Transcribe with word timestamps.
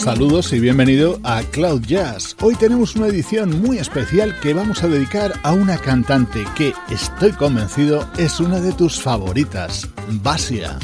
Saludos 0.00 0.54
y 0.54 0.60
bienvenido 0.60 1.20
a 1.24 1.42
Cloud 1.42 1.82
Jazz. 1.82 2.34
Hoy 2.40 2.54
tenemos 2.54 2.96
una 2.96 3.08
edición 3.08 3.60
muy 3.60 3.76
especial 3.76 4.34
que 4.40 4.54
vamos 4.54 4.82
a 4.82 4.88
dedicar 4.88 5.34
a 5.42 5.52
una 5.52 5.76
cantante 5.76 6.46
que, 6.56 6.72
estoy 6.88 7.32
convencido, 7.32 8.08
es 8.16 8.40
una 8.40 8.60
de 8.60 8.72
tus 8.72 8.98
favoritas, 8.98 9.86
Basia. 10.22 10.78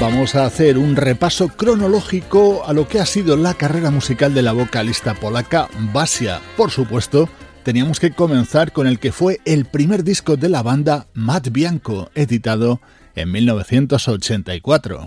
Vamos 0.00 0.36
a 0.36 0.44
hacer 0.44 0.78
un 0.78 0.94
repaso 0.94 1.48
cronológico 1.48 2.64
a 2.64 2.72
lo 2.72 2.86
que 2.86 3.00
ha 3.00 3.06
sido 3.06 3.36
la 3.36 3.54
carrera 3.54 3.90
musical 3.90 4.32
de 4.32 4.42
la 4.42 4.52
vocalista 4.52 5.14
polaca 5.14 5.68
Basia. 5.92 6.40
Por 6.56 6.70
supuesto, 6.70 7.28
teníamos 7.64 7.98
que 7.98 8.12
comenzar 8.12 8.72
con 8.72 8.86
el 8.86 9.00
que 9.00 9.10
fue 9.10 9.40
el 9.44 9.64
primer 9.64 10.04
disco 10.04 10.36
de 10.36 10.48
la 10.48 10.62
banda 10.62 11.08
Matt 11.14 11.48
Bianco, 11.50 12.10
editado 12.14 12.80
en 13.16 13.32
1984. 13.32 15.06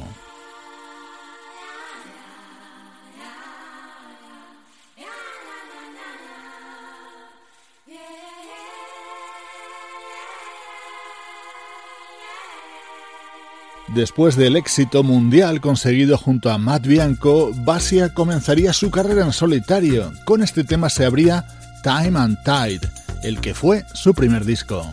Después 13.94 14.38
del 14.38 14.56
éxito 14.56 15.04
mundial 15.04 15.60
conseguido 15.60 16.18
junto 16.18 16.50
a 16.50 16.58
Matt 16.58 16.88
Bianco, 16.88 17.52
Basia 17.54 18.14
comenzaría 18.14 18.72
su 18.72 18.90
carrera 18.90 19.26
en 19.26 19.34
solitario. 19.34 20.14
Con 20.24 20.42
este 20.42 20.64
tema 20.64 20.90
se 20.90 21.04
abría 21.04 21.46
Time 21.84 22.18
and 22.18 22.38
Tide, 22.44 22.90
el 23.22 23.42
que 23.42 23.54
fue 23.54 23.84
su 23.94 24.14
primer 24.14 24.46
disco. 24.46 24.90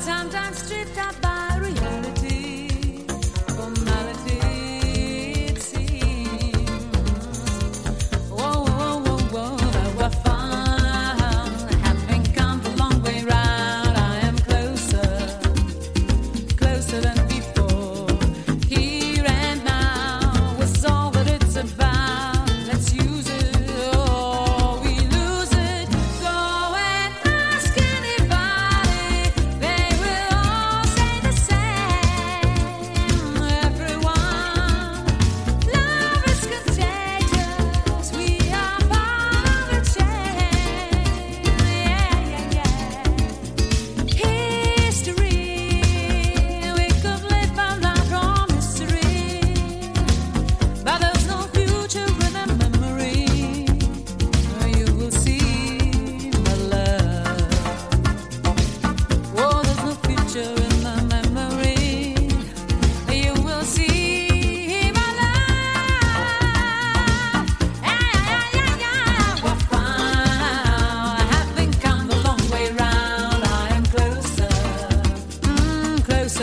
time. 0.00 0.49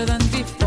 than 0.06 0.20
before. 0.32 0.67